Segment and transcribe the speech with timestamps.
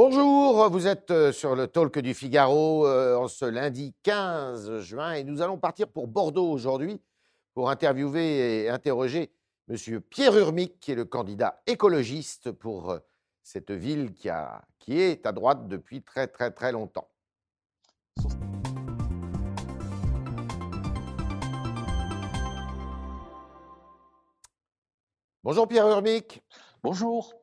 [0.00, 5.14] Bonjour, vous êtes euh, sur le talk du Figaro euh, en ce lundi 15 juin
[5.14, 7.02] et nous allons partir pour Bordeaux aujourd'hui
[7.52, 9.32] pour interviewer et interroger
[9.68, 10.00] M.
[10.02, 13.00] Pierre Urmic, qui est le candidat écologiste pour euh,
[13.42, 14.28] cette ville qui,
[14.78, 17.08] qui est à droite depuis très très très longtemps.
[25.42, 26.44] Bonjour Pierre Urmic.
[26.84, 27.37] Bonjour.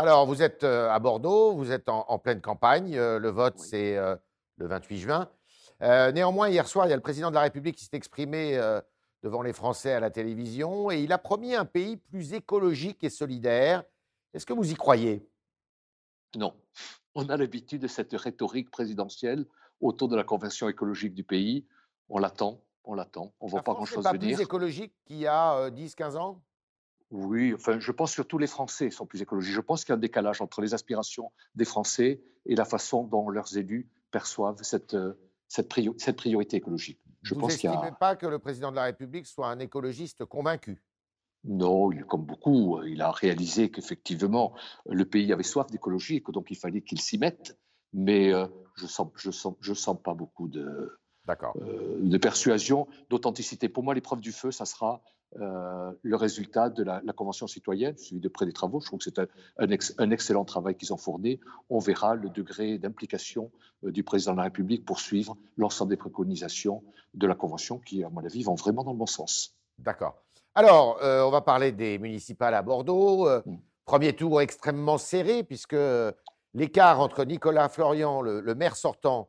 [0.00, 2.96] Alors, vous êtes euh, à Bordeaux, vous êtes en, en pleine campagne.
[2.96, 3.66] euh, le vote, Oui.
[3.68, 4.14] c'est euh,
[4.56, 5.28] le 28 juin.
[5.80, 8.56] Néanmoins, hier soir, il y a le président de la République qui s'est exprimé
[9.22, 13.10] devant les Français à la télévision et il a promis un pays plus écologique et
[13.10, 13.84] solidaire.
[14.34, 15.28] Est-ce que vous y croyez?
[16.36, 16.52] Non,
[17.14, 19.46] on a l'habitude de cette rhétorique présidentielle
[19.80, 21.64] autour de la conversion écologique du pays.
[22.08, 23.32] On l'attend, on l'attend.
[23.38, 24.36] On ne voit La pas France n'est grand-chose pas venir.
[24.36, 26.42] plus écologique qu'il y a 10-15 ans?
[27.10, 29.54] Oui, enfin, je pense que tous les Français sont plus écologiques.
[29.54, 33.04] Je pense qu'il y a un décalage entre les aspirations des Français et la façon
[33.04, 35.14] dont leurs élus perçoivent cette, euh,
[35.48, 37.00] cette, prio- cette priorité écologique.
[37.22, 37.92] Je Vous pense qu'il a.
[37.92, 40.82] pas que le président de la République soit un écologiste convaincu?
[41.44, 44.54] Non, il- comme beaucoup, il a réalisé qu'effectivement,
[44.86, 47.58] le pays avait soif d'écologie et que donc il fallait qu'il s'y mette.
[47.94, 50.98] Mais euh, je ne sens, je sens, je sens pas beaucoup de,
[51.56, 53.70] euh, de persuasion, d'authenticité.
[53.70, 55.02] Pour moi, l'épreuve du feu, ça sera
[55.40, 58.80] euh, le résultat de la, la Convention citoyenne, suivi de près des travaux.
[58.80, 59.26] Je trouve que c'est un,
[59.58, 61.38] un ex- un excellent travail qu'ils ont fourni.
[61.68, 63.50] On verra le degré d'implication
[63.84, 66.82] euh, du président de la République pour suivre l'ensemble des préconisations
[67.12, 69.54] de la Convention qui, à mon avis, vont vraiment dans le bon sens.
[69.78, 70.16] D'accord.
[70.54, 73.28] Alors, euh, on va parler des municipales à Bordeaux.
[73.44, 73.58] Mm.
[73.84, 75.76] Premier tour extrêmement serré, puisque
[76.54, 79.28] l'écart entre Nicolas Florian, le, le maire sortant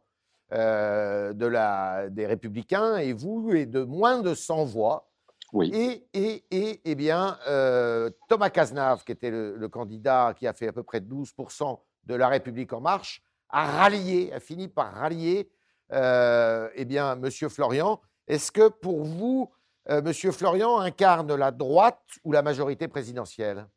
[0.51, 5.08] de la, des Républicains, et vous est de moins de 100 voix.
[5.51, 5.71] Oui.
[5.73, 10.53] Et, et, et, eh bien, euh, Thomas Cazenave, qui était le, le candidat qui a
[10.53, 14.93] fait à peu près 12% de La République En Marche, a rallié, a fini par
[14.93, 15.49] rallier
[15.91, 17.99] euh, eh bien, Monsieur Florian.
[18.27, 19.51] Est-ce que pour vous,
[19.89, 23.67] euh, Monsieur Florian incarne la droite ou la majorité présidentielle?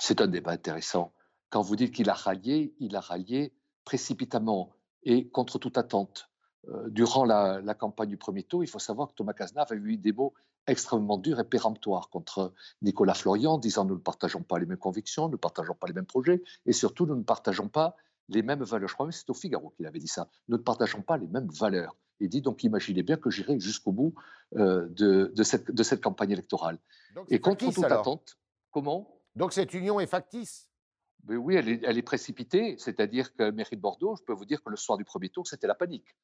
[0.00, 1.12] C'est un débat intéressant.
[1.50, 3.52] Quand vous dites qu'il a rallié, il a rallié
[3.84, 4.70] précipitamment
[5.02, 6.30] et contre toute attente.
[6.68, 9.74] Euh, durant la, la campagne du premier tour, il faut savoir que Thomas Cazenave a
[9.74, 10.34] eu des mots
[10.68, 12.52] extrêmement durs et péremptoires contre
[12.82, 15.92] Nicolas Florian, disant nous ne partageons pas les mêmes convictions, nous ne partageons pas les
[15.92, 17.96] mêmes projets et surtout nous ne partageons pas
[18.28, 18.88] les mêmes valeurs.
[18.88, 20.28] Je crois même que c'est au Figaro qu'il avait dit ça.
[20.48, 21.96] Nous ne partageons pas les mêmes valeurs.
[22.20, 24.14] Il dit donc imaginez bien que j'irai jusqu'au bout
[24.56, 26.78] euh, de, de cette, de cette campagne électorale.
[27.14, 28.00] Donc, Et contre factice, toute alors.
[28.00, 28.38] attente,
[28.70, 29.20] comment?
[29.34, 30.68] Donc cette union est factice?
[31.26, 34.44] mais oui, elle est, elle est précipitée, c'est-à-dire que mairie de Bordeaux, je peux vous
[34.44, 36.16] dire que le soir du premier tour, c'était la panique.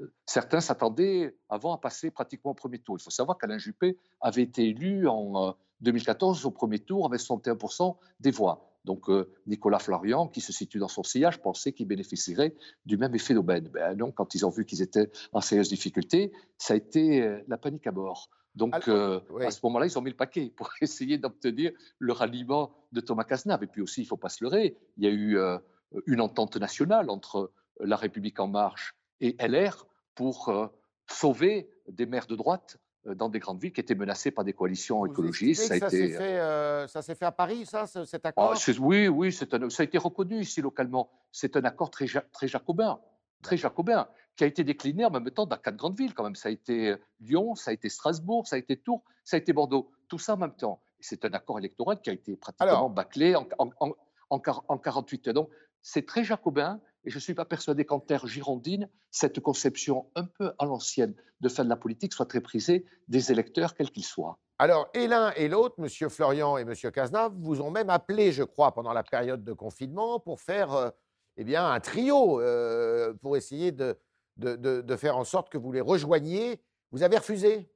[0.00, 2.96] Euh, Certains s'attendaient avant à passer pratiquement au premier tour.
[2.98, 7.20] Il faut savoir qu'Alain Juppé avait été élu en euh, 2014 au premier tour avec
[7.20, 8.68] 61% des voix.
[8.84, 12.54] Donc euh, Nicolas Florian, qui se situe dans son sillage, pensait qu'il bénéficierait
[12.86, 13.68] du même effet d'aubaine.
[13.68, 17.40] Ben non, quand ils ont vu qu'ils étaient en sérieuse difficulté, ça a été euh,
[17.48, 18.28] la panique à bord.
[18.54, 19.44] Donc Alors, euh, oui.
[19.44, 23.24] à ce moment-là, ils ont mis le paquet pour essayer d'obtenir le ralliement de Thomas
[23.24, 23.62] Cazenave.
[23.62, 25.58] Et puis aussi, il ne faut pas se leurrer, il y a eu euh,
[26.06, 30.66] une entente nationale entre La République En Marche et LR pour euh,
[31.10, 34.52] sauver des maires de droite euh, dans des grandes villes qui étaient menacées par des
[34.52, 35.62] coalitions Vous écologistes.
[35.62, 38.28] estimez que ça s'est été, fait, euh, ça fait à Paris, ça, ce- cet ah,
[38.28, 38.56] accord?
[38.56, 41.10] c'est- oui, oui, un- ça a été reconnu ici localement.
[41.32, 43.00] C'est un accord très, très jacobin,
[43.42, 46.36] très jacobin, qui a été décliné en même temps dans quatre grandes villes quand même.
[46.36, 49.38] Ça a été euh, Lyon, ça a été Strasbourg, ça a été Tours, ça a
[49.38, 49.90] été Bordeaux.
[50.08, 50.80] Tout ça en même temps.
[51.00, 53.92] C'est un accord électoral qui a été pratiquement Alors- bâclé en, en, en,
[54.30, 55.34] en quar- en 48 heures.
[55.34, 55.50] Donc
[55.82, 56.80] c'est très jacobin.
[57.04, 61.14] Et je ne suis pas persuadé qu'en terre girondine, cette conception un peu à l'ancienne
[61.40, 64.38] de faire de la politique soit très prisée des électeurs, quels qu'ils soient.
[64.58, 65.88] Alors, et l'un et l'autre, M.
[66.08, 66.74] Florian et M.
[66.92, 70.90] Cazenave, vous ont même appelé, je crois, pendant la période de confinement, pour faire euh,
[71.36, 73.98] eh bien, un trio, euh, pour essayer de,
[74.36, 76.62] de, de- de faire en sorte que vous les rejoigniez.
[76.92, 77.68] Vous avez refusé?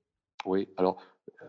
[0.45, 1.03] Oui, alors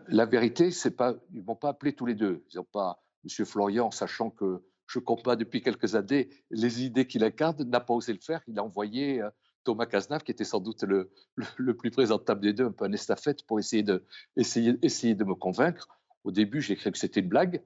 [0.08, 2.44] la vérité, c'est pas, ils m'ont pas appelé tous les deux.
[2.52, 7.22] Ils n'ont pas, Monsieur Florian, sachant que je combats depuis quelques années les idées qu'il
[7.22, 8.42] incarne, n'a pas osé le faire.
[8.48, 9.30] Il a envoyé euh,
[9.62, 11.10] Thomas Cazenave, qui était sans doute le,
[11.56, 14.04] le, plus présentable des deux, un peu un estafette, pour essayer de,
[14.36, 15.88] essayer, essayer de me convaincre.
[16.24, 17.62] Au début, j'ai cru que c'était une blague.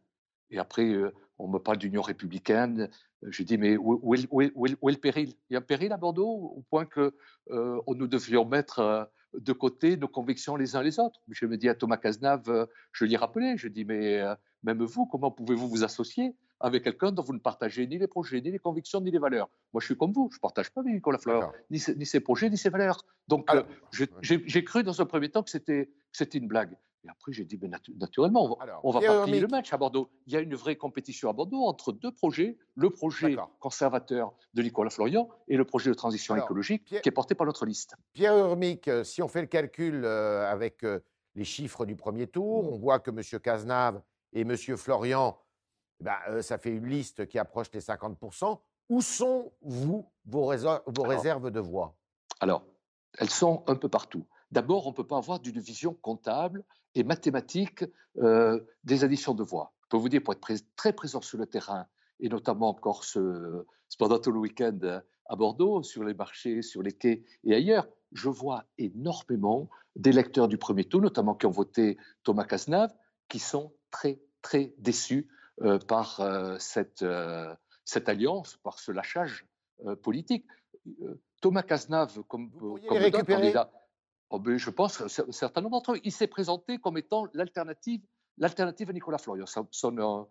[0.51, 2.91] Et après, euh, on me parle d'union républicaine.
[3.29, 5.35] J'ai dit, mais où, où est, où est- où est le- péril?
[5.49, 7.15] Il y a un péril à Bordeaux, au point que
[7.51, 9.05] euh, nous devions mettre euh,
[9.35, 11.21] de côté nos convictions les uns les autres.
[11.29, 14.21] Je me dis à Thomas Cazenave, je lui ai rappelé, je dis, mais
[14.63, 16.35] même vous, comment pouvez-vous vous associer?
[16.63, 19.49] Avec quelqu'un dont vous ne partagez ni les projets, ni les convictions, ni les valeurs
[19.73, 22.21] Moi, je suis comme vous, je ne partage pas Nicolas Fleur, ni, ses- ni ses
[22.21, 23.05] projets, ni ses valeurs.
[23.29, 23.63] Donc, euh,
[24.23, 26.77] j'ai cru dans un premier temps que c'était une blague.
[27.05, 27.69] Et après, j'ai dit, mais
[27.99, 30.09] naturellement, on va, pas plier le match à Bordeaux.
[30.29, 34.63] Il y a une vraie compétition à Bordeaux entre deux projets, le projet conservateur de
[34.63, 37.97] Nicolas Florian et le projet de transition écologique qui est porté par notre liste.
[38.13, 40.87] Pierre Urmic, euh, si on fait le calcul euh, avec
[41.35, 43.21] les chiffres du premier tour, on voit que M.
[43.41, 44.01] Cazenave
[44.33, 44.57] et M.
[44.57, 45.37] Florian,
[46.03, 48.59] eh ben, ça fait une liste qui approche les 50%.
[48.89, 50.53] Où sont, vous, vos,
[50.87, 51.95] vos réserves de voix?
[52.41, 52.65] Alors,
[53.19, 54.27] elles sont un peu partout.
[54.51, 56.65] D'abord, on ne peut pas avoir d'une vision comptable
[56.95, 57.85] et mathématique
[58.19, 59.73] euh, des additions de voix.
[59.85, 61.87] Je peux vous dire, pour être très présent sur le terrain,
[62.19, 63.65] et notamment encore ce,
[63.99, 64.79] pendant tout le week-end
[65.27, 70.59] à Bordeaux, sur les marchés, sur les quais et ailleurs, je vois énormément d'électeurs du
[70.59, 72.93] premier tour, notamment qui ont voté Thomas Cazenave,
[73.29, 75.33] qui sont très, très déçus euh,
[75.89, 77.05] par euh, cette,
[77.85, 79.47] cette alliance, par ce lâchage
[80.03, 80.47] politique.
[81.41, 83.71] Thomas Cazenave, comme, comme candidat,
[84.33, 86.01] Oh, ben, je pense un certain nombre d'entre eux.
[86.05, 88.01] Il s'est présenté comme étant l'alternative,
[88.39, 89.45] l'alternative à Nicolas Florian.
[89.45, 90.23] Son, euh,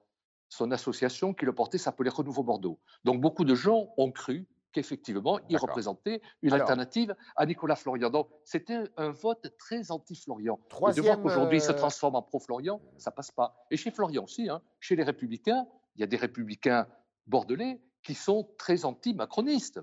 [0.49, 2.79] son, association qui le portait s'appelait Renouveau Bordeaux.
[3.03, 8.09] Donc beaucoup de gens ont cru qu'effectivement, il représentait une alternative à Nicolas Florian.
[8.09, 10.59] Donc, c'était un vote très anti-Florian.
[10.89, 13.65] Et de voir qu'aujourd'hui, il se euh, transforme en pro-Florian, ça passe pas.
[13.69, 15.65] Et chez Florian aussi, hein, chez les Républicains,
[15.95, 16.87] il y a des Républicains
[17.27, 19.79] bordelais qui sont très anti-macronistes,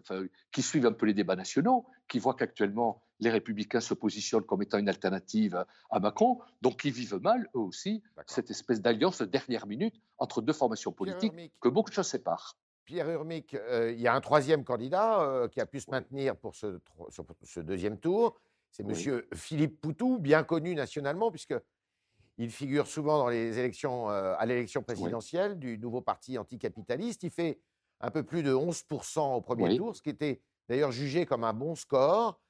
[0.51, 4.63] qui suivent un peu les débats nationaux, qui voient qu'actuellement les républicains se positionnent comme
[4.63, 9.25] étant une alternative à Macron, donc ils vivent mal, eux aussi, cette espèce d'alliance de
[9.25, 12.57] dernière minute entre deux formations politiques que beaucoup de choses séparent.
[12.89, 16.35] Pierre Urmic, euh, il y a un troisième candidat euh, qui a pu se maintenir
[16.35, 16.81] pour ce,
[17.43, 18.41] ce deuxième tour.
[18.71, 19.23] C'est M.
[19.35, 21.55] Philippe Poutou, bien connu nationalement, puisque
[22.39, 27.25] il figure souvent dans les élections, euh, à l'élection présidentielle du nouveau parti anticapitaliste.
[27.25, 27.61] Il fait
[28.01, 31.53] un peu plus de 11% au premier tour, ce qui était d'ailleurs jugé comme un
[31.53, 32.41] bon score.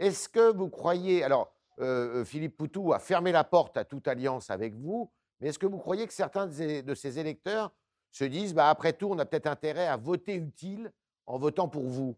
[0.00, 4.50] Est-ce que vous croyez, alors euh, Philippe Poutou a fermé la porte à toute alliance
[4.50, 7.72] avec vous, mais est-ce que vous croyez que certains de ces électeurs
[8.14, 10.92] se disent, bah, après tout, on a peut-être intérêt à voter utile
[11.26, 12.16] en votant pour vous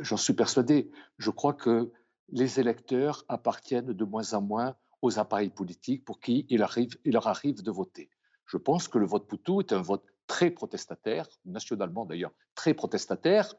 [0.00, 0.90] J'en suis persuadé.
[1.18, 1.92] Je crois que
[2.30, 7.12] les électeurs appartiennent de moins en moins aux appareils politiques pour qui il, arrive, il
[7.12, 8.08] leur arrive de voter.
[8.46, 13.54] Je pense que le vote Poutou est un vote très protestataire, nationalement d'ailleurs, très protestataire,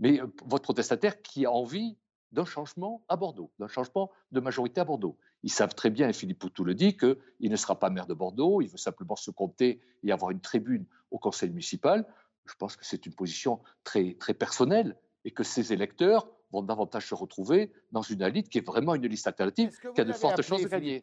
[0.00, 1.96] mais euh, vote protestataire qui a envie
[2.32, 5.16] d'un changement à Bordeaux, d'un changement de majorité à Bordeaux.
[5.42, 8.14] Ils savent très bien, et Philippe Poutou le dit, qu'il ne sera pas maire de
[8.14, 12.06] Bordeaux, il veut simplement se compter et avoir une tribune au conseil municipal.
[12.46, 17.06] Je pense que c'est une position très, très personnelle et que ces électeurs vont davantage
[17.06, 20.42] se retrouver dans une élite qui est vraiment une liste alternative, qui a de fortes
[20.42, 21.00] chances de gagner.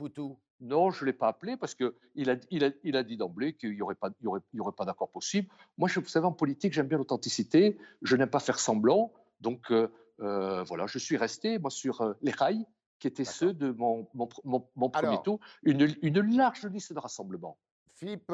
[0.60, 3.54] Non, je ne l'ai pas appelé parce qu'il a, il a, il a dit d'emblée
[3.54, 5.48] qu'il n'y aurait pas, y aurait, y aurait pas d'accord possible.
[5.78, 9.14] Moi, je, vous savez, en politique, j'aime bien l'authenticité, je n'aime pas faire semblant.
[9.40, 9.88] Donc, euh,
[10.20, 12.66] euh, voilà, je suis resté, moi, sur euh, les rails,
[13.00, 14.30] qui étaient ceux de mon, mon,
[14.76, 17.58] mon, premier tour, une, une, large liste de rassemblement.
[17.94, 18.32] Philippe,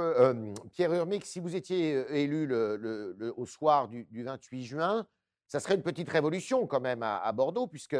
[0.71, 5.07] Pierre Urmic, si vous étiez élu le, le, au soir du, du 28 juin,
[5.47, 7.97] ça serait une petite révolution quand même à, Bordeaux, puisque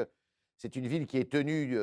[0.58, 1.78] c'est une ville qui est tenue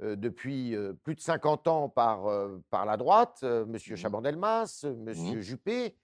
[0.00, 2.26] depuis plus de 50 ans par,
[2.70, 3.72] par la droite, M.
[3.72, 3.96] Mmh.
[3.96, 5.04] Chabandelmas, M.
[5.06, 5.40] Mmh.
[5.40, 5.96] Juppé,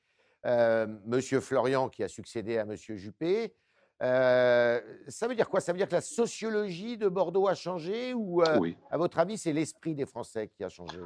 [0.44, 1.20] M.
[1.20, 2.74] Florian qui a succédé à M.
[2.76, 3.54] Juppé.
[4.02, 5.60] Ça veut dire quoi?
[5.60, 9.52] Ça veut dire que la sociologie de Bordeaux a changé ou, à votre avis, c'est
[9.52, 10.98] l'esprit des Français qui a changé?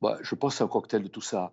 [0.00, 1.52] Bah, Je pense à un cocktail de tout ça.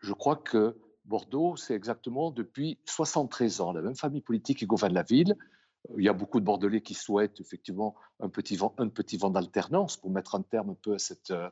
[0.00, 4.94] Je crois que Bordeaux, c'est exactement depuis 73 ans la même famille politique qui gouverne
[4.94, 5.36] la ville.
[5.90, 9.16] Euh, il y a beaucoup de Bordelais qui souhaitent effectivement un petit vent, un petit
[9.16, 11.50] vent d'alternance pour mettre un terme un peu à cette, euh,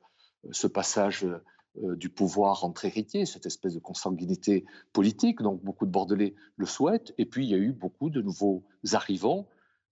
[0.52, 1.42] ce passage euh,
[1.77, 5.41] du pouvoir entre héritiers, cette espèce de consanguinité politique.
[5.41, 7.15] Donc beaucoup de Bordelais le souhaitent.
[7.17, 9.49] Et puis il y a eu beaucoup de nouveaux arrivants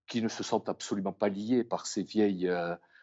[0.08, 2.50] qui ne se sentent absolument pas liés par ces vieilles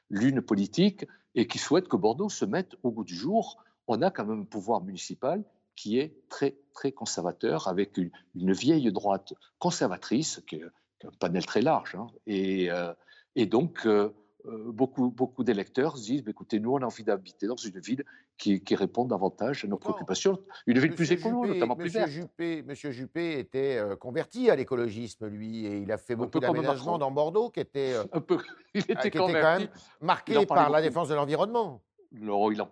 [0.10, 1.06] lunes politiques
[1.36, 3.64] et qui souhaitent que Bordeaux se mette au goût du jour.
[3.88, 5.44] On a quand même un pouvoir municipal
[5.76, 10.64] qui est très, très conservateur, avec une, vieille droite conservatrice, qui est,
[11.04, 11.96] un panel très large.
[11.96, 12.08] Hein.
[12.26, 12.94] et, euh,
[13.36, 14.10] et, donc, euh, euh,
[14.68, 18.04] beaucoup, beaucoup d'électeurs se disent bah, écoutez, nous, on a envie d'habiter dans une ville
[18.38, 22.10] qui, qui répond davantage à nos préoccupations, une ville plus écolo, notamment plus verte.
[22.10, 27.12] Juppé, Monsieur Juppé était converti à l'écologisme, lui, et il a fait beaucoup d'aménagements dans
[27.12, 28.38] Bordeaux qui étaient, un peu,
[28.74, 29.68] il était, quand même
[30.02, 31.82] marqués par la défense de l'environnement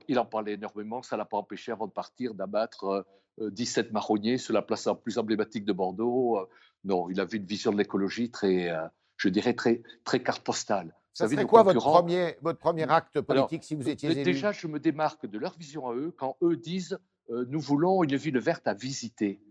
[0.08, 1.02] il en, parlait énormément.
[1.02, 3.06] Ça ne l'a pas empêché, avant de partir, d'abattre
[3.40, 6.38] 17 euh, marronniers sur la place la plus emblématique de Bordeaux.
[6.38, 6.50] Euh,
[6.84, 8.88] non, il avait une vision de l'écologie très, euh,
[9.18, 10.96] je dirais, très, très carte postale.
[11.14, 14.68] Ça serait quoi votre premier, votre premier acte politique si vous étiez élu Déjà, je
[14.68, 16.98] me démarque de leur vision à eux quand eux disent
[17.30, 19.42] nous voulons une ville verte à visiter.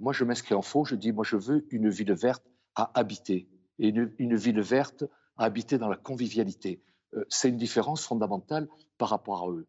[0.00, 0.84] Moi, je m'inscris en faux.
[0.84, 3.48] Je dis moi, je veux une ville verte à habiter
[3.78, 5.04] et une ville verte
[5.36, 6.82] à habiter dans la convivialité.
[7.28, 9.66] c'est une différence fondamentale par rapport à eux.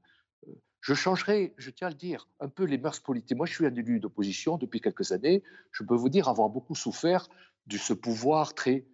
[0.47, 3.37] Euh, Je changerai, je tiens à le dire, un peu les mœurs politiques.
[3.37, 5.41] Moi, je suis un élu d'opposition depuis quelques années.
[5.71, 7.29] Je peux vous dire avoir beaucoup souffert
[7.67, 8.85] de ce pouvoir très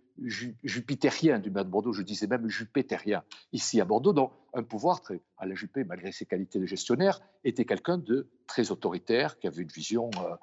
[0.64, 5.02] jupitérien du maire de Bordeaux, je disais même jupétérien, ici à Bordeaux, donc un pouvoir
[5.02, 9.62] très, la Juppé, malgré ses qualités de gestionnaire, était quelqu'un de très autoritaire, qui avait
[9.62, 10.36] une vision euh,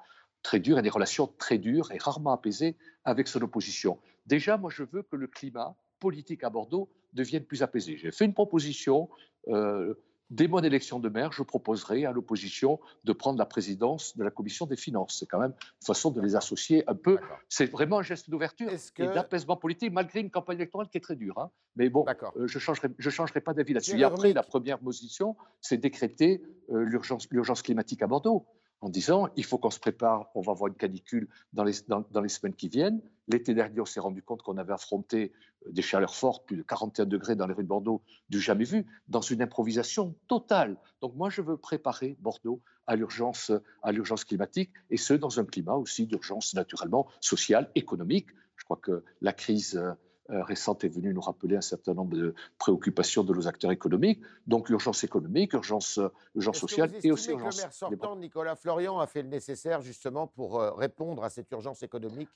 [0.43, 3.99] très dure et des relations très dures et rarement apaisées avec son opposition.
[4.25, 7.97] Déjà, moi, je veux que le climat politique à Bordeaux devienne plus apaisé.
[7.97, 9.09] J'ai fait une proposition.
[9.47, 9.93] Euh,
[10.31, 14.31] Dès mon élection de maire, je proposerai à l'opposition de prendre la présidence de la
[14.31, 15.17] commission des finances.
[15.19, 17.19] C'est quand même une façon de les associer un peu.
[17.47, 21.15] C'est vraiment un geste d'ouverture et d'apaisement politique, malgré une campagne électorale qui est très
[21.15, 21.37] dure.
[21.37, 21.51] Hein.
[21.75, 23.99] Mais bon, euh, je ne changerai, je changerai pas d'avis là-dessus.
[23.99, 26.41] Et après, la première position, c'est décréter
[26.71, 26.83] euh,
[27.29, 28.47] l'urgence climatique à Bordeaux
[28.81, 32.21] en disant il faut qu'on se prépare, on va avoir une canicule dans les, dans,
[32.21, 33.01] les semaines qui viennent.
[33.27, 35.33] L'été dernier, on s'est rendu compte qu'on avait affronté
[35.65, 38.65] euh, des chaleurs fortes, plus de 41 degrés dans les rues de Bordeaux, du jamais
[38.65, 40.77] vu, dans une improvisation totale.
[41.01, 43.51] Donc moi, je veux préparer Bordeaux à l'urgence,
[43.81, 48.27] à l'urgence climatique, et ce, dans un climat aussi d'urgence naturellement sociale, économique.
[48.57, 49.91] Je crois que la crise euh,
[50.29, 54.21] euh, récente est venue nous rappeler un certain nombre de préoccupations de nos acteurs économiques.
[54.45, 55.99] Donc l'urgence économique, urgence,
[56.35, 57.57] urgence sociale et aussi urgence.
[57.57, 61.83] Le maire sortant, Nicolas Florian, a fait le nécessaire justement pour répondre à cette urgence
[61.83, 62.29] économique?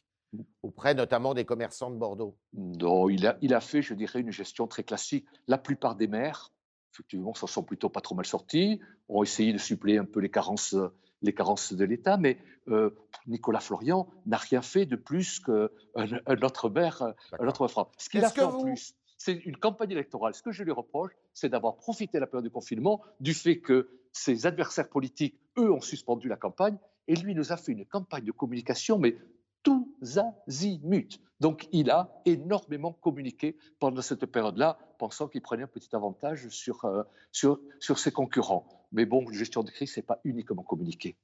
[0.64, 4.32] Auprès notamment des commerçants de Bordeaux Non, il a, il a fait, je dirais, une
[4.32, 5.26] gestion très classique.
[5.48, 6.52] La plupart des maires,
[6.94, 10.30] effectivement, s'en sont plutôt pas trop mal sortis, ont essayé de suppléer un peu les
[10.30, 10.76] carences
[11.22, 12.38] les carences de l'État, mais
[12.70, 12.92] euh,
[13.28, 17.88] Nicolas Florian n'a rien fait de plus qu'un un autre maire, un autre maire.
[17.98, 20.34] Ce qu'il a fait en plus, c'est une campagne électorale.
[20.34, 23.60] Ce que je lui reproche, c'est d'avoir profité de la période du confinement du fait
[23.60, 27.86] que ses adversaires politiques, eux, ont suspendu la campagne, et lui nous a fait une
[27.86, 29.18] campagne de communication, mais
[29.64, 29.88] tous
[30.48, 31.20] azimuts.
[31.40, 36.84] Donc il a énormément communiqué pendant cette période-là, pensant qu'il prenait un petit avantage sur,
[36.86, 38.68] euh, sur, sur ses concurrents.
[38.92, 41.16] Mais bon, la gestion de crise, ce n'est pas uniquement communiqué.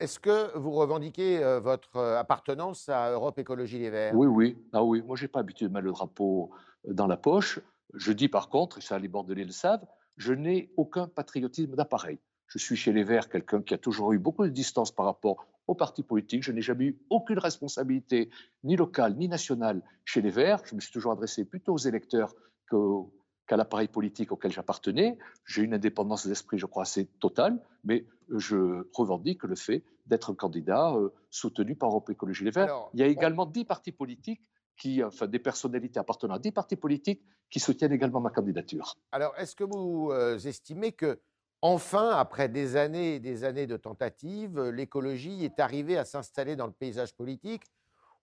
[0.00, 4.14] Est-ce que vous revendiquez euh, votre euh, appartenance à Europe Écologie Les Verts?
[4.14, 4.58] Oui, oui.
[4.72, 5.02] Ah oui.
[5.02, 6.50] Moi, je n'ai pas habitué de mettre le drapeau
[6.86, 7.60] dans la poche.
[7.94, 9.86] Je dis par contre, et ça les Bordelais le savent,
[10.16, 12.18] je n'ai aucun patriotisme d'appareil.
[12.46, 15.46] Je suis chez les Verts quelqu'un qui a toujours eu beaucoup de distance par rapport
[15.66, 16.42] aux partis politiques.
[16.42, 18.30] Je n'ai jamais eu aucune responsabilité,
[18.62, 20.62] ni locale, ni nationale, chez les Verts.
[20.66, 22.34] Je me suis toujours adressé plutôt aux électeurs
[22.68, 25.18] qu'à l'appareil politique auquel j'appartenais.
[25.44, 30.34] J'ai une indépendance d'esprit, je crois, assez totale, mais je revendique le fait d'être un
[30.34, 32.88] candidat euh, soutenu par Europe Écologie Les Verts.
[32.94, 34.42] Il y a également dix partis politiques,
[34.76, 38.96] qui, enfin des personnalités appartenant à dix partis politiques, qui soutiennent également ma candidature.
[39.12, 41.20] Alors, est-ce que vous euh, estimez que,
[41.64, 46.66] enfin, après des années et des années de tentatives, l'écologie est arrivée à s'installer dans
[46.66, 47.64] le paysage politique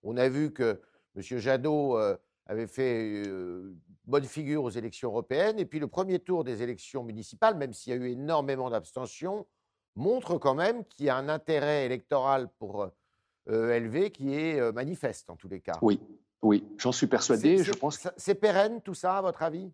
[0.04, 0.80] On a vu que
[1.16, 1.38] M.
[1.38, 3.24] Jadot euh, avait fait
[4.04, 5.58] bonne figure aux élections européennes.
[5.58, 9.44] Et puis le premier tour des élections municipales, même s'il y a eu énormément d'abstention,
[9.96, 12.88] montre quand même qu'il y a un intérêt électoral pour
[13.48, 15.78] ELV qui est manifeste en tous les cas.
[15.82, 16.00] Oui,
[16.42, 17.62] oui, j'en suis persuadé.
[17.62, 18.08] Je pense.
[18.16, 19.72] C'est pérenne tout ça, à votre avis?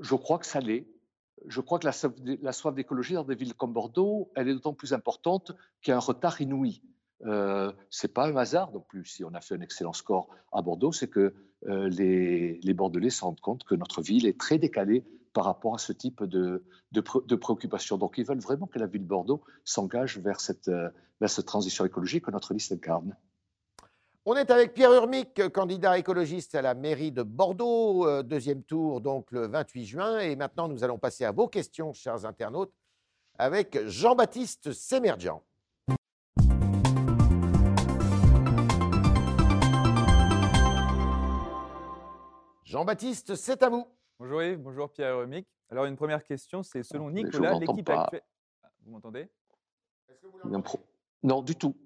[0.00, 0.86] Je crois que ça l'est.
[1.46, 4.92] Je crois que la, soif d'écologie dans des villes comme Bordeaux, elle est d'autant plus
[4.92, 6.82] importante qu'il y a un retard inouï.
[7.24, 10.60] Euh, c'est pas un hasard non plus si on a fait un excellent score à
[10.60, 11.34] Bordeaux, c'est que
[11.68, 15.78] euh, les, Bordelais se rendent compte que notre ville est très décalée par rapport à
[15.78, 17.96] ce type de, de, préoccupations.
[17.96, 21.46] Donc ils veulent vraiment que la ville de Bordeaux s'engage vers cette, euh, vers cette
[21.46, 23.16] transition écologique que notre liste incarne.
[24.24, 29.00] On est avec Pierre Urmic, candidat écologiste à la mairie de Bordeaux, euh, deuxième tour
[29.00, 30.18] donc le 28 juin.
[30.20, 32.72] Et maintenant, nous allons passer à vos questions, chers internautes,
[33.36, 35.42] avec Jean-Baptiste Sémerdian.
[42.62, 43.88] Jean-Baptiste, c'est à vous.
[44.20, 45.48] Bonjour Yves, bonjour Pierre Remic.
[45.68, 48.22] Alors une première question, c'est selon Nicolas, l'équipe actuelle...
[48.62, 49.28] Ah, vous m'entendez?
[51.24, 51.76] Non, du tout.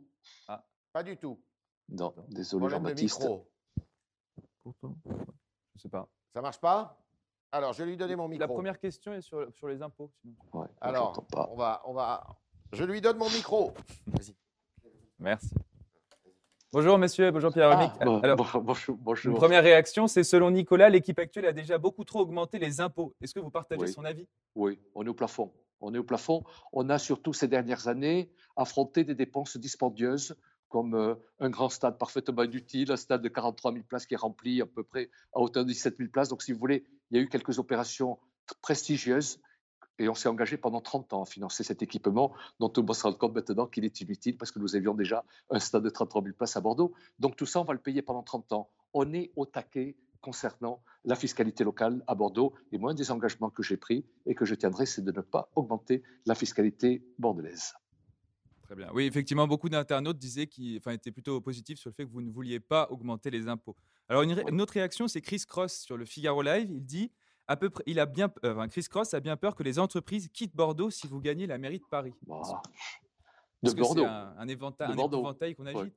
[0.49, 0.63] Ah.
[0.93, 1.41] Pas du tout.
[1.89, 3.29] Non, désolé Jean-Baptiste.
[4.63, 4.97] Pourtant,
[5.75, 6.09] je sais pas.
[6.33, 6.99] Ça marche pas?
[7.53, 8.41] Alors, je vais lui donner mon micro.
[8.41, 10.11] La première question est sur, sur les impôts.
[10.81, 12.27] Alors, on va, on va.
[12.73, 13.73] Je lui donne mon micro.
[14.07, 14.35] Vas-y.
[15.19, 15.55] Merci.
[16.73, 18.21] Bonjour monsieur, bonjour Pierre ah, Alors,
[18.61, 19.33] bonjour, bonjour.
[19.33, 23.15] Une première réaction, c'est selon Nicolas, l'équipe actuelle a déjà beaucoup trop augmenté les impôts.
[23.23, 24.27] Est-ce que vous partagez son avis?
[24.55, 25.53] Oui, on est au plafond.
[25.81, 26.43] On est au plafond.
[26.73, 30.37] On a surtout ces dernières années affronté des dépenses dispendieuses
[30.69, 34.19] comme euh, un grand stade parfaitement inutile, un stade de 43 000 places qui est
[34.19, 36.29] rempli à peu près à hauteur de 17 000 places.
[36.29, 38.19] Donc, si vous voulez, il y a eu quelques opérations
[38.63, 39.41] prestigieuses
[39.99, 43.15] et on s'est engagé pendant 30 ans à financer cet équipement dont on se rend
[43.15, 46.35] compte maintenant qu'il est inutile parce que nous avions déjà un stade de 33 000
[46.35, 46.93] places à Bordeaux.
[47.19, 48.71] Donc tout ça, on va le payer pendant 30 ans.
[48.93, 52.55] On est au taquet concernant la fiscalité locale à Bordeaux.
[52.73, 55.21] Et moi, un des engagements que j'ai pris et que je tiendrai, c'est de ne
[55.21, 57.75] pas augmenter la fiscalité bordelaise.
[58.67, 58.91] Très bien.
[58.93, 62.21] Oui, effectivement, beaucoup d'internautes disaient qu'ils enfin, étaient plutôt positifs sur le fait que vous
[62.21, 63.77] ne vouliez pas augmenter les impôts.
[64.09, 66.69] Alors, une, autre réaction, c'est Chris Cross sur le Figaro Live.
[66.71, 67.13] Il dit
[67.47, 70.29] à peu près, il a bien, euh, Chris Cross a bien peur que les entreprises
[70.29, 72.13] quittent Bordeaux si vous gagnez la mairie de Paris.
[72.27, 72.43] Bah,
[73.63, 74.03] de Bordeaux.
[74.03, 75.95] C'est un, un, éventail, qu'on agite.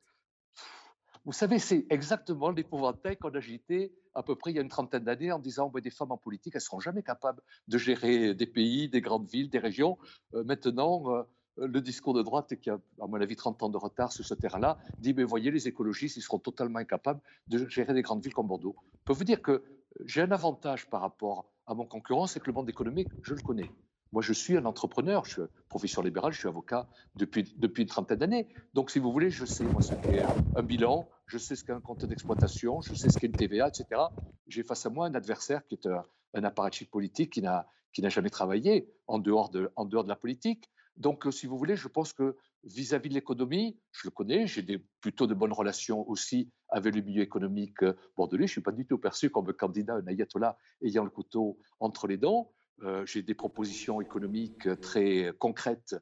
[1.25, 5.03] Vous savez, c'est exactement l'épouvantail qu'on agitait à peu près il y a une trentaine
[5.03, 8.47] d'années en disant des femmes en politique, elles ne seront jamais capables de gérer des
[8.47, 9.97] pays, des grandes villes, des régions.
[10.33, 11.23] Euh, maintenant, euh,
[11.61, 14.33] le discours de droite, qui a, à mon avis, 30 ans de retard sur ce
[14.33, 18.33] terrain-là, dit Mais voyez, les écologistes, ils seront totalement incapables de gérer des grandes villes
[18.33, 18.75] comme Bordeaux.
[18.99, 19.63] Je peux vous dire que
[20.05, 23.41] j'ai un avantage par rapport à mon concurrent, c'est que le monde économique, je le
[23.41, 23.71] connais.
[24.11, 28.17] Moi, je suis un entrepreneur, je suis professeur libéral, je suis avocat depuis, une trentaine
[28.17, 28.47] d'années.
[28.73, 30.23] Donc, si vous voulez, je sais moi, ce qu'est
[30.55, 33.67] un bilan, je sais ce qu'est un compte d'exploitation, je sais ce qu'est une TVA,
[33.67, 34.01] etc.
[34.47, 38.91] J'ai face à moi un adversaire qui est un, un politique qui n'a jamais travaillé
[39.05, 40.71] en dehors de la politique.
[40.99, 44.63] Donc, euh, si vous voulez, je pense que vis-à-vis de l'économie, je le connais, j'ai
[44.99, 48.47] plutôt de bonnes relations aussi avec le milieu économique euh, bordelais.
[48.47, 51.57] Je ne suis pas du tout perçu comme un candidat, un ayatollah ayant le couteau
[51.79, 52.51] entre les dents.
[52.83, 55.95] Euh, j'ai des propositions économiques très concrètes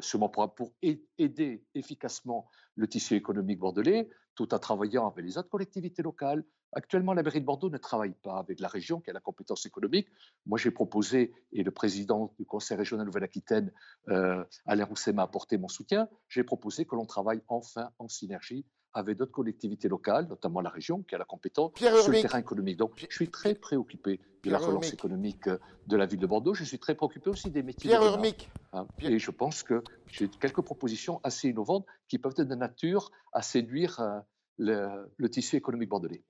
[0.00, 5.38] sur mon programme pour aider efficacement le tissu économique bordelais, tout en travaillant avec les
[5.38, 6.44] autres collectivités locales.
[6.72, 9.66] Actuellement, la mairie de Bordeaux ne travaille pas avec la région qui a la compétence
[9.66, 10.08] économique.
[10.46, 13.72] Moi, j'ai proposé, et le président du Conseil régional Nouvelle-Aquitaine,
[14.08, 18.64] euh, Alain Rousset, m'a apporté mon soutien, j'ai proposé que l'on travaille enfin en synergie
[18.92, 22.76] avec d'autres collectivités locales, notamment la région, qui a la compétence sur le terrain économique.
[22.76, 26.54] Donc, je suis très préoccupé de la relance économique euh, de la ville de Bordeaux.
[26.54, 27.90] Je suis très préoccupé aussi des métiers.
[27.90, 28.50] Pierre Urmic.
[28.72, 28.86] Hein.
[29.00, 33.42] Et je pense que j'ai quelques propositions assez innovantes qui peuvent être de nature à
[33.42, 36.22] séduire euh, le, tissu économique bordelais.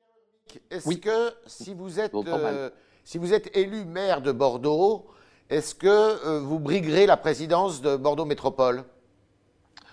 [0.70, 2.70] Est-ce que si vous êtes, euh,
[3.04, 5.06] si vous êtes élu maire de Bordeaux,
[5.48, 8.84] est-ce que vous briguerez la présidence de Bordeaux Métropole?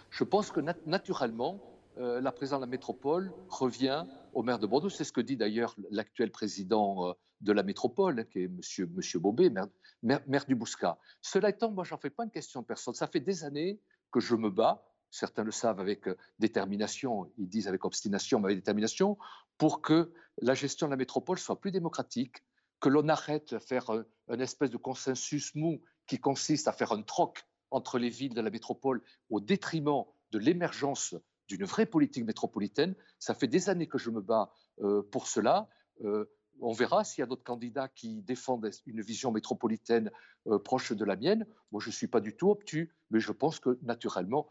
[0.10, 1.60] Je pense que naturellement,
[2.00, 4.90] euh, la présidence de la métropole revient au maire de Bordeaux.
[4.90, 9.20] C'est ce que dit d'ailleurs l'actuel président euh, de la métropole, qui est monsieur, monsieur
[9.20, 9.52] Bobet,
[10.04, 10.98] maire, du Bouscat.
[11.22, 12.94] Cela étant, moi, j'en fais pas une question de personne.
[12.94, 13.80] Ça fait des années
[14.12, 18.48] que je me bats, certains le savent avec euh, détermination, ils disent avec obstination, mais
[18.48, 19.18] avec détermination,
[19.58, 22.44] pour que la gestion de la métropole soit plus démocratique,
[22.80, 27.02] que l'on arrête de faire un, espèce de consensus mou qui consiste à faire un
[27.02, 31.16] troc entre les villes de la métropole au détriment de l'émergence
[31.48, 32.96] d'une vraie politique métropolitaine.
[33.20, 35.70] Ça fait des années que je me bats euh, pour cela.
[36.04, 36.26] Euh,
[36.60, 40.12] on verra s'il y a d'autres candidats qui défendent une vision métropolitaine
[40.48, 41.46] euh, proche de la mienne.
[41.72, 44.50] Moi, je ne suis pas du tout obtus, mais je pense que naturellement,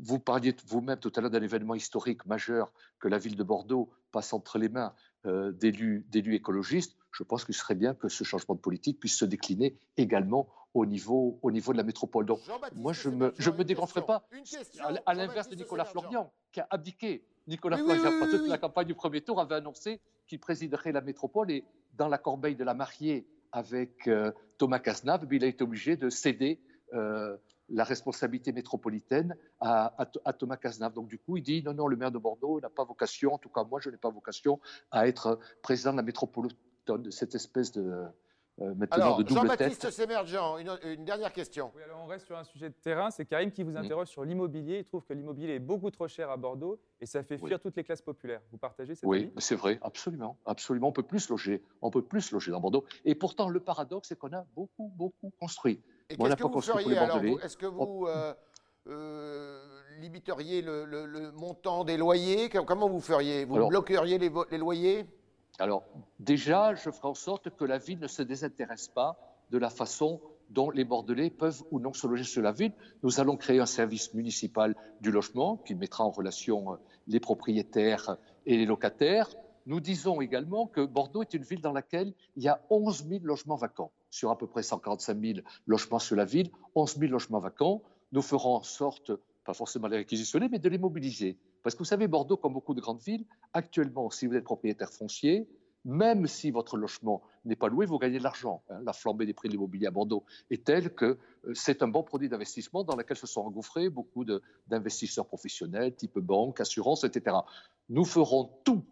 [0.00, 3.90] vous parliez vous-même tout à l'heure d'un événement historique majeur que la ville de Bordeaux
[4.12, 4.92] passe entre les mains
[5.24, 6.96] d'élus écologistes.
[7.12, 10.84] Je pense qu'il serait bien que ce changement de politique puisse se décliner également au
[10.84, 12.26] niveau, au niveau de la métropole.
[12.26, 12.40] Donc,
[12.74, 14.28] moi, je ne me, je me dégonflerai pas,
[15.06, 17.24] à, l'inverse de Nicolas Florian, qui a abdiqué.
[17.46, 21.50] Nicolas Florian, oui, toute la campagne du premier tour, avait annoncé qu'il présiderait la métropole
[21.50, 25.96] et dans la corbeille de la mariée avec euh, Thomas Cazenave, il a été obligé
[25.96, 26.60] de céder
[26.92, 27.36] euh,
[27.68, 30.94] la responsabilité métropolitaine à, à, Thomas Cazenave.
[30.94, 33.38] Donc du coup, il dit non, non, le maire de Bordeaux n'a pas vocation, en
[33.38, 36.48] tout cas moi, je n'ai pas vocation à être président de la métropole
[36.86, 38.06] de cette espèce de,
[38.60, 41.72] euh, alors, Jean-Baptiste Sémergent, une, une, dernière question.
[41.76, 43.10] Oui, alors on reste sur un sujet de terrain.
[43.10, 44.78] C'est Karim qui vous interroge sur l'immobilier.
[44.78, 47.76] Il trouve que l'immobilier est beaucoup trop cher à Bordeaux et ça fait fuir toutes
[47.76, 48.40] les classes populaires.
[48.50, 50.88] Vous partagez cette Oui, c'est vrai, absolument, absolument.
[50.88, 52.84] On peut plus loger, on peut plus loger dans Bordeaux.
[53.04, 55.82] Et pourtant, le paradoxe, c'est qu'on a beaucoup, beaucoup construit.
[56.10, 58.34] Et qu'est-ce que vous feriez alors Est-ce que vous euh,
[58.86, 59.60] euh,
[60.00, 63.44] limiteriez le, montant des loyers Comment vous feriez?
[63.44, 65.06] Vous bloqueriez les loyers?
[65.58, 65.84] Alors,
[66.20, 69.16] déjà, je ferai en sorte que la ville ne se désintéresse pas
[69.50, 72.72] de la façon dont les Bordelais peuvent ou non se loger sur la ville.
[73.02, 76.76] Nous allons créer un service municipal du logement qui mettra en relation euh,
[77.08, 79.28] les propriétaires et les locataires.
[79.66, 83.24] Nous disons également que Bordeaux est une ville dans laquelle il y a 11 000
[83.24, 83.90] logements vacants.
[84.10, 87.82] Sur à peu près 145 000 logements sur la ville, 11 000 logements vacants.
[88.12, 89.10] Nous ferons en sorte,
[89.44, 91.36] pas forcément les réquisitionner, mais de les mobiliser.
[91.64, 94.92] Parce que vous savez, Bordeaux, comme beaucoup de grandes villes, actuellement, si vous êtes propriétaire
[94.92, 95.48] foncier,
[95.84, 98.62] même si votre logement n'est pas loué, vous gagnez de l'argent.
[98.70, 98.80] Hein.
[98.84, 101.04] La flambée des prix de l'immobilier à Bordeaux est telle que
[101.46, 104.24] euh, c'est un bon produit d'investissement dans lequel se sont engouffrés beaucoup
[104.68, 107.36] d'investisseurs professionnels, type banque, assurance, etc.
[107.88, 108.84] Nous ferons tout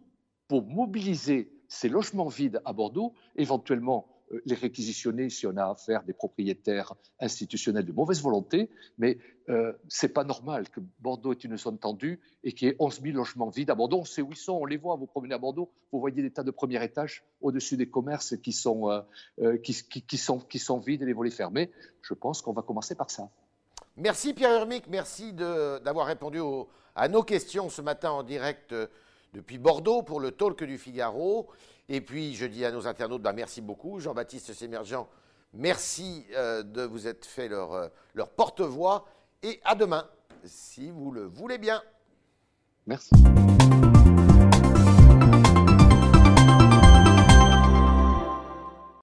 [0.47, 6.03] pour mobiliser ces logements vides à Bordeaux, éventuellement euh, les réquisitionner si on a affaire
[6.03, 9.17] des propriétaires institutionnels de mauvaise volonté, mais
[9.49, 13.01] euh, c'est pas normal que Bordeaux est une zone tendue et qu'il y ait 11
[13.01, 13.99] 000 logements vides à Bordeaux.
[13.99, 16.31] On sait où ils sont, on les voit, vous promenez à Bordeaux, vous voyez des
[16.31, 19.01] tas de premier étage au-dessus des commerces qui sont, euh,
[19.41, 21.71] euh, qui, qui, qui, sont, qui sont vides et les volets fermés.
[22.01, 23.29] Je pense qu'on va commencer par ça.
[23.97, 26.39] Merci Pierre Hermic, merci d'avoir répondu
[26.95, 28.87] à nos questions ce matin en direct euh,
[29.35, 31.47] depuis Bordeaux pour le talk du Figaro.
[31.89, 33.99] Et puis je dis à nos internautes, bah, merci beaucoup.
[33.99, 35.07] Jean-Baptiste Sémergent,
[35.53, 39.05] merci euh, de vous être fait euh, leur porte-voix.
[39.43, 40.09] Et à demain,
[40.43, 41.83] si vous le voulez bien.
[42.87, 43.11] Merci.